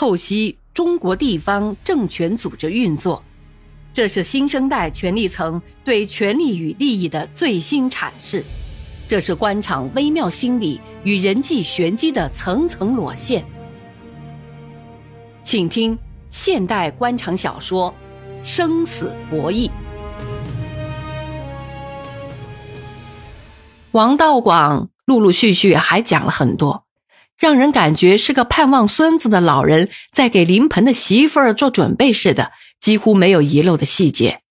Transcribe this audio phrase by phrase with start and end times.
[0.00, 3.22] 透析中国地方政权组织运作，
[3.92, 8.42] 这是新生代权力层对权力与利益的最新阐释，
[9.06, 13.44] 这是官场微妙心理与人际玄机的层层裸现。
[15.42, 15.98] 请听
[16.30, 17.94] 现代官场小说
[18.42, 19.68] 《生死博弈》。
[23.90, 26.86] 王道广陆陆续续还讲了很多。
[27.40, 34.42] 让人感觉是个盼望孙子的老人在给临盆的媳妇儿做准备似的，几乎没有遗漏的细节。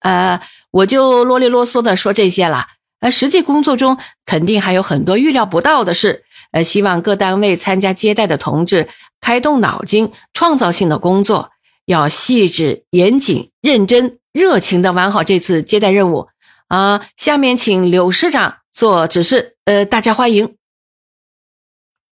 [0.00, 0.40] 呃，
[0.70, 2.66] 我就啰里啰嗦的说这些了。
[3.00, 6.24] 呃，实际工作中肯定还有很多预料不到的事。
[6.52, 8.88] 呃，希望各单位参加接待的同志
[9.20, 11.52] 开动脑筋，创造性的工作，
[11.86, 16.28] 要细致、严谨、认真、热情的完好这次接待任务。
[16.68, 19.56] 啊，下面请柳师长做指示。
[19.64, 20.59] 呃，大家欢迎。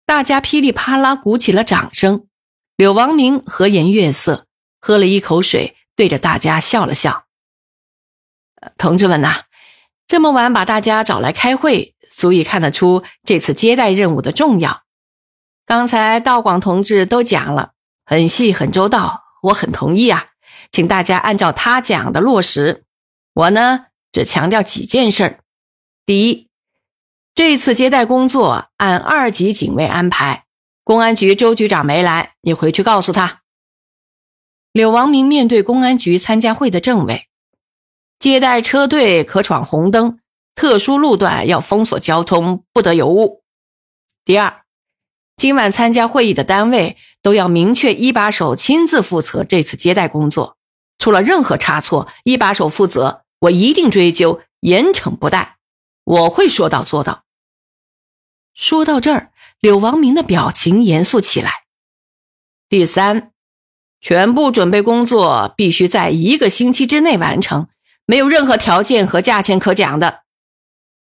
[0.09, 2.29] 大家噼里啪啦鼓起了掌声，
[2.77, 4.47] 柳王明和颜悦色，
[4.81, 7.27] 喝了一口水，对着大家笑了笑。
[8.79, 9.43] 同志们呐，
[10.07, 14.85] 这么晚把大家找来开会，足以看得出这次接待任务的重要。
[15.67, 17.73] 刚才道广同志都讲了，
[18.07, 20.29] 很细很周到，我很同意啊，
[20.71, 22.87] 请大家按照他讲的落实。
[23.35, 25.41] 我呢，只强调几件事儿
[26.07, 26.48] 第一。
[27.39, 30.47] 这次接待工作按二级警卫安排，
[30.83, 33.43] 公安局周局长没来，你回去告诉他。
[34.73, 37.29] 柳王明面对公安局参加会的政委，
[38.19, 40.19] 接待车队可闯红灯，
[40.57, 43.45] 特殊路段要封锁交通，不得有误。
[44.25, 44.63] 第二，
[45.37, 50.57] 今晚参加会议的单位都要明确一把手亲自负责这次接待工作，
[50.99, 55.59] 出了任何差错，一把手负责，我一定追究，严惩不贷，
[56.03, 57.23] 我会说到做到。
[58.59, 61.63] 说到这儿，柳王明的表情严肃起来。
[62.69, 63.31] 第三，
[64.01, 67.69] 全部准备工作必须在一个星期之内完成，
[68.05, 70.25] 没有任何条件和价钱可讲的。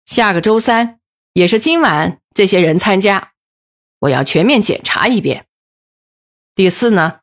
[0.05, 1.01] 下个周三，
[1.33, 3.33] 也是今晚，这些人参加，
[4.01, 5.47] 我要全面检查一遍。
[6.55, 7.21] 第四呢，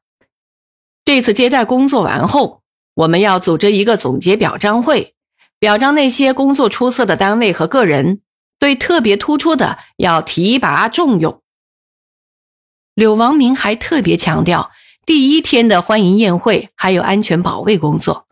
[1.06, 2.64] 这次接待工作完后，
[2.96, 5.14] 我们要组织一个总结表彰会，
[5.60, 8.22] 表彰那些工作出色的单位和个人。
[8.60, 11.42] 对特别突出的要提拔重用。
[12.94, 14.72] 柳王明还特别强调，
[15.06, 18.28] 第一天的欢迎宴会还有安全保卫工作，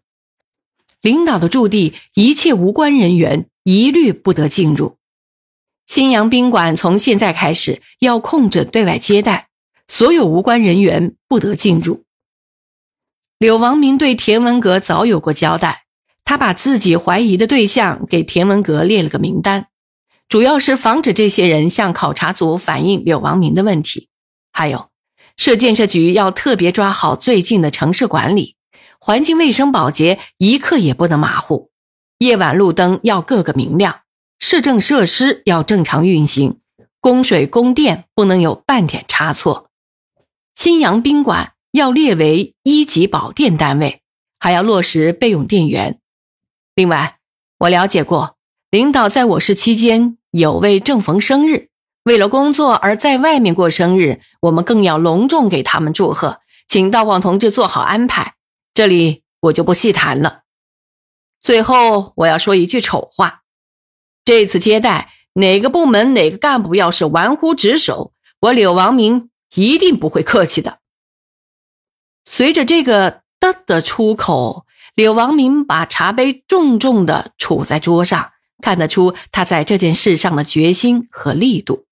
[1.01, 4.97] 领导的驻地一切无关人员一律不得进入。
[5.85, 9.49] 新阳宾馆从现在开始要控制对外接待，
[9.89, 12.05] 所有无关人员不得进入。
[13.37, 15.83] 柳王明对田文阁早有过交代，
[16.23, 19.67] 他把自己怀疑的对象给田文阁列了个名单。
[20.33, 24.09] 主要是防止这些人向考察组反映柳王明的问题，
[24.51, 24.89] 还有，
[25.37, 28.55] 市建设局要特别抓好最近的城市管理，
[28.97, 31.69] 环境卫生保洁一刻也不能马虎，
[32.17, 33.99] 夜晚路灯要个个明亮，
[34.39, 36.57] 市政设施要正常运行，
[36.99, 39.69] 供水供电不能有半点差错。
[40.55, 44.01] 新阳宾馆要列为一级保电单位，
[44.39, 45.99] 还要落实备用电源。
[46.73, 47.19] 另外，
[47.59, 48.35] 我了解过，
[48.71, 50.17] 领导在我市期间。
[50.33, 51.69] 有位正逢生日，
[52.05, 58.33] 为了工作而在外面过生日，我们更要隆重给他们祝贺，请道广同志做好安排。
[58.73, 60.41] 这里我就不细谈了。
[61.39, 63.43] 最后我要说一句丑话：
[64.25, 70.79] 这次接待哪个部门哪个干部要是玩忽职守，我柳王明一定不会客气的。
[72.25, 78.31] 随着这个的的出口，柳王明把茶杯重重的杵在桌上。
[78.63, 81.85] 看得出他在这件事上的决心和力度。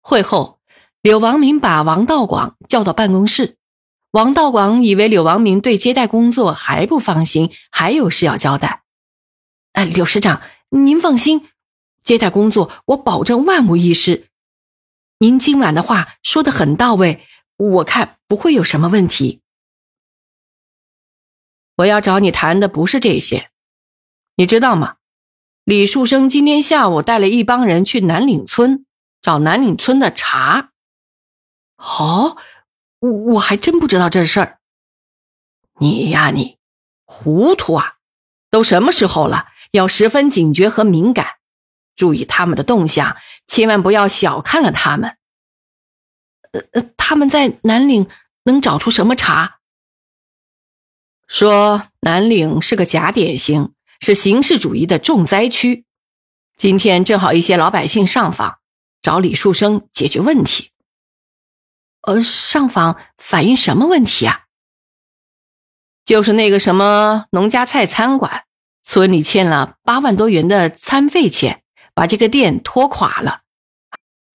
[0.00, 0.60] 会后，
[1.02, 3.56] 柳王明把王道广叫到办公室。
[4.12, 8.84] 王道广以为柳王明对接待工作还不放心，还有事要交代。
[9.72, 11.48] 哎，柳师长，您放心，
[12.04, 14.28] 接待工作我保证万无一失。
[15.18, 19.40] 您今晚的话说的很到位，我看不会有什么问题。
[21.78, 23.50] 我要找你谈的不是这些，
[24.36, 24.98] 你知道吗？
[25.70, 28.86] 李树生今天下午带了一帮人去南岭村
[29.22, 30.72] 找南岭村的茶。
[31.76, 32.36] 哦，
[32.98, 34.58] 我我还真不知道这事儿。
[35.78, 36.58] 你呀，你
[37.04, 37.98] 糊涂啊！
[38.50, 41.36] 都什么时候了，要十分警觉和敏感，
[41.94, 45.18] 注意他们的动向，千万不要小看了他们。
[46.50, 48.08] 呃呃，他们在南岭
[48.42, 49.60] 能找出什么茶？
[51.28, 53.72] 说南岭是个假典型。
[54.00, 55.84] 是形式主义的重灾区。
[56.56, 58.58] 今天正好一些老百姓上访，
[59.00, 60.70] 找李树生解决问题。
[62.02, 64.46] 呃，上访反映什么问题啊？
[66.04, 68.44] 就是那个什么农家菜餐馆，
[68.82, 71.62] 村里欠了八万多元的餐费钱，
[71.94, 73.42] 把这个店拖垮了。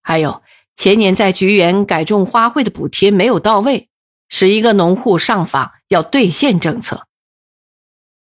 [0.02, 0.44] 还有
[0.76, 3.90] 前年在菊园改种花卉的补贴没有到位，
[4.30, 7.08] 使一个农户上访要兑现政策。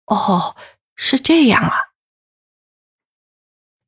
[0.04, 0.54] 哦，
[1.04, 1.74] 是这样啊。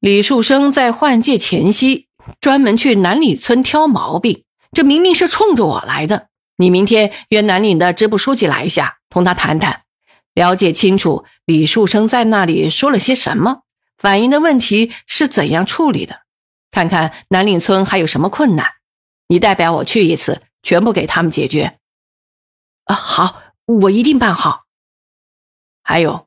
[0.01, 2.09] 李树生在换届前夕
[2.41, 6.29] 专门去南里村挑毛病，这明明是冲着我来的。
[6.57, 8.99] 你明天约南岭的支部书记来一下。
[9.09, 9.85] 同他谈谈，
[10.35, 13.63] 了解清楚李树生在那里说了些什么，
[13.97, 16.23] 反映的问题是怎样处理的，
[16.73, 18.73] 看看南岭村还有什么困难，
[19.29, 21.79] 你代表我去一次，全部给他们解决。
[22.87, 24.65] 啊，好，我一定办好。
[25.85, 26.27] 还有，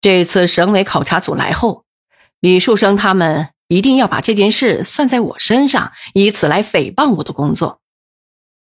[0.00, 1.84] 这次省委考察组来后，
[2.40, 7.80] 李树生他们一定要把这件事算在我身上，以此来诽谤我的工作。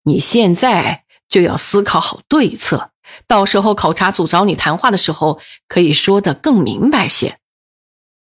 [0.03, 2.91] 你现在就要思考好对策。
[3.27, 7.39] 到时候考察组找你谈话的时候，可以说的更明白些。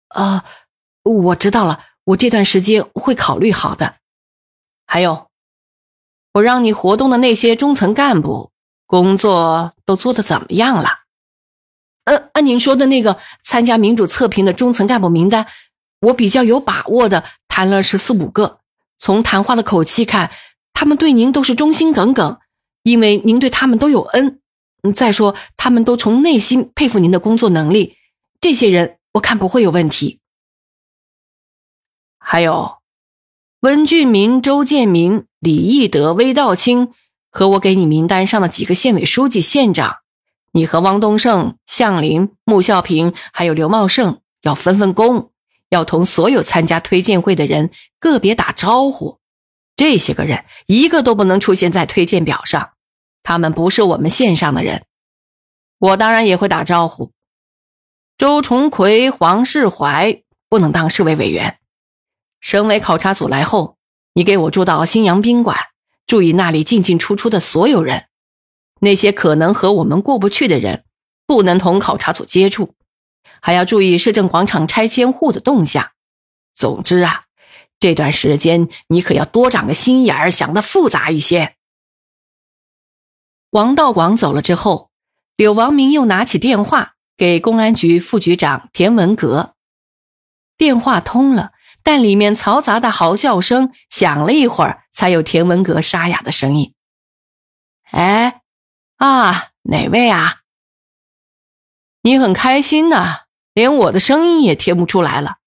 [0.09, 0.45] 啊，
[1.03, 3.97] 我知道了，我这段时间会考虑好的。
[4.87, 5.29] 还有，
[6.33, 8.51] 我让你活动的那些中层干部
[8.87, 11.00] 工作都做得怎么样了？
[12.05, 15.47] 呃，按您说的那个参加民主测评的中层干部名单，
[16.01, 18.61] 我比较有把握的谈了十四五个。
[18.99, 20.31] 从谈话的口气看，
[20.73, 22.39] 他们对您都是忠心耿耿，
[22.83, 24.41] 因为您对他们都有恩。
[24.95, 27.97] 再说，他们都从内心佩服您的工作能力，
[28.41, 30.21] 这些人我看不会有问题。
[32.19, 32.79] 还有，
[33.61, 36.95] 温俊民、周建明、李义德、魏道清
[37.31, 39.97] 和我给你名单上的几个县委书记、县长，
[40.53, 45.31] 你和汪东胜、向林、穆孝平还有刘茂盛要分分工，
[45.69, 49.21] 要同所有参加推荐会的人个别打招呼。
[49.77, 52.73] 这些个人一个都不能出现在推荐表上。
[53.23, 54.85] 他们不是我们线上的人，
[55.79, 57.13] 我当然也会打招呼。
[58.19, 61.59] 周崇奎、黄世怀不能当市委委员。
[62.41, 63.77] 省委考察组来后，
[64.15, 65.57] 你给我住到新阳宾馆，
[66.07, 68.07] 注意那里进进出出的所有人。
[68.81, 70.85] 那些可能和我们过不去的人，
[71.27, 72.75] 不能同考察组接触，
[73.41, 75.93] 还要注意市政广场拆迁户的动向。
[76.55, 77.25] 总之啊，
[77.79, 81.57] 这段时间你可要多长个心眼儿，想的复杂一些。
[83.51, 84.91] 王道广走了之后，
[85.37, 89.55] 柳王明又拿起电话给公安局副局长田文革。
[90.57, 96.75] 电话通了，但里面嘈杂的嚎叫声响了一会儿，才有田文革沙哑的声音
[97.91, 98.40] ：“哎，
[99.01, 100.43] 啊，哪位啊？
[102.03, 103.23] 你很开心呐，
[103.55, 105.39] 连我的声音也听不出来了。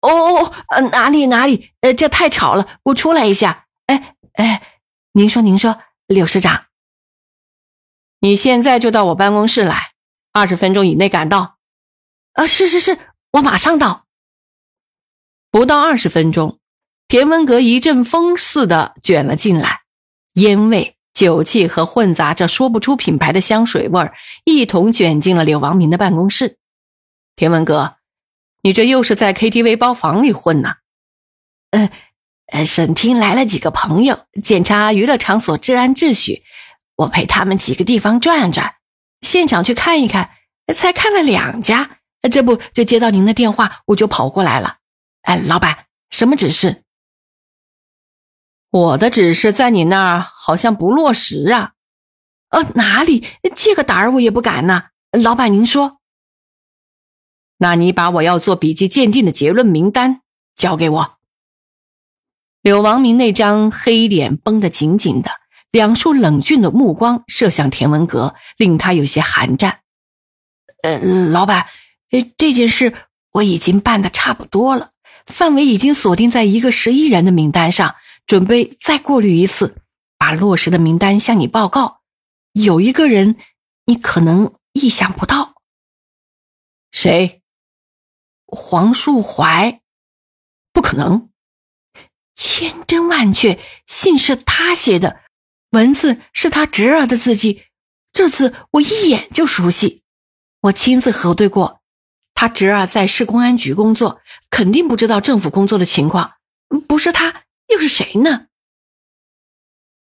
[0.00, 1.72] 哦哦哦，哪里哪里？
[1.82, 3.66] 呃，这太吵了，我出来一下。
[3.84, 4.80] 哎哎，
[5.12, 6.64] 您说您说，柳市长。”
[8.20, 9.92] 你现在就到我办公室来，
[10.32, 11.58] 二十分钟以内赶到。
[12.32, 12.98] 啊，是是是，
[13.32, 14.06] 我马上到。
[15.50, 16.58] 不到二十分钟，
[17.08, 19.82] 田文革一阵风似的卷了进来，
[20.32, 24.14] 烟味、酒气和混杂着说不出品牌的香水味儿
[24.44, 26.58] 一同卷进了柳王明的办公室。
[27.36, 27.96] 田文革，
[28.62, 30.74] 你这又是在 KTV 包房里混呢？
[31.70, 31.90] 呃，
[32.52, 36.42] 呃，省厅来了几个朋友，检查娱乐场所治安秩序。
[36.96, 38.74] 我陪他们几个地方转转，
[39.22, 40.30] 现场去看一看，
[40.72, 41.98] 才看了两家，
[42.30, 44.76] 这不就接到您的电话，我就跑过来了。
[45.22, 46.83] 哎，老板，什么指示？
[48.74, 51.74] 我的指示在你那儿好像不落实啊。
[52.48, 53.24] 呃，哪里？
[53.54, 54.86] 这个胆儿我也不敢呢。
[55.12, 56.00] 老板，您说。
[57.58, 60.22] 那你把我要做笔迹鉴定的结论名单
[60.56, 61.18] 交给我。
[62.62, 65.30] 柳王明那张黑脸绷得紧紧的。
[65.70, 69.82] 两束冷峻的目光射向田文革，令他有些寒战。
[70.82, 70.98] 呃，
[71.30, 71.66] 老板，
[72.36, 72.92] 这件事
[73.30, 74.90] 我已经办的差不多了，
[75.26, 77.94] 范围已经锁定在一个十一人的名单上，
[78.34, 79.76] 准备再过滤一次，
[80.18, 82.00] 把落实的名单向你报告。
[82.50, 83.36] 有一个人，
[83.84, 85.54] 你可能意想不到。
[86.90, 87.42] 谁？
[88.44, 89.80] 黄树怀？
[90.72, 91.30] 不可能，
[92.34, 95.20] 千真万确，信是他写的。
[95.70, 97.62] 文字是他侄儿的字迹，
[98.12, 100.02] 这次我一眼就熟悉，
[100.62, 101.80] 我亲自核对过。
[102.34, 106.32] 他侄儿在市公安局工作，肯定不知道政府工作的情况。
[106.88, 107.43] 不是他
[107.74, 108.46] 又是谁呢？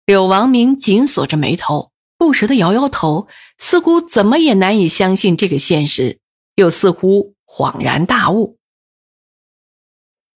[0.04, 6.19] 柳王明紧锁着眉头，不时的摇摇头，似乎怎么也难以相信这个现实，
[6.57, 8.59] 又似乎恍然大悟。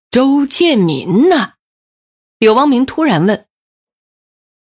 [0.08, 1.54] 周建民呢？
[2.38, 3.46] 柳王明突然问。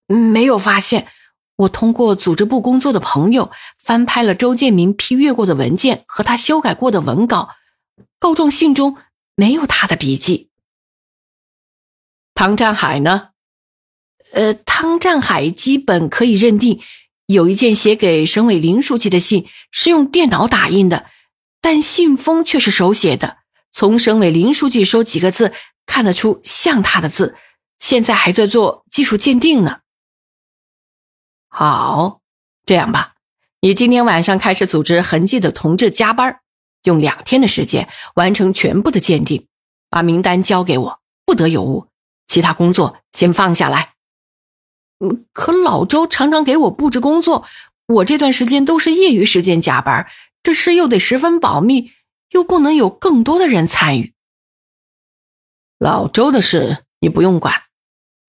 [0.07, 1.09] 没有发现。
[1.57, 7.51] 我通过组织部工作的朋友翻拍了周建明批阅过的文件和他修改过的文稿，
[8.19, 8.97] 告状信中
[9.35, 10.50] 没有他的笔记。
[12.41, 13.33] 汤占海呢？
[14.33, 16.81] 呃，汤占海基本可以认定，
[17.27, 21.05] 有一件写给省委林书记的信是用电脑打印的，
[21.61, 23.37] 但信封却是手写的。
[23.73, 25.53] 从省委林书记收几个字
[25.85, 27.37] 看得出像他的字，
[27.79, 29.81] 现在还在做技术鉴定呢。
[31.51, 32.23] 好，
[32.65, 33.17] 这样吧，
[33.61, 36.41] 你今天晚上开始组织痕迹的同志加班，
[36.85, 39.47] 用两天的时间完成全部的鉴定，
[39.91, 41.89] 把名单交给我，不得有误。
[42.31, 43.95] 其他工作先放下来。
[45.01, 47.45] 嗯，可老周常常给我布置工作，
[47.89, 50.09] 我这段时间都是业余时间加班，
[50.41, 51.91] 这事又得十分保密，
[52.29, 54.15] 又不能有更多的人参与。
[55.77, 57.65] 老周的事你不用管，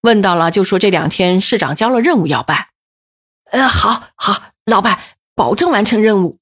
[0.01, 2.69] 问到了就说这两天市长交了任务要办。
[3.51, 4.97] 呃，好好，老板，
[5.35, 6.39] 保证完成任务。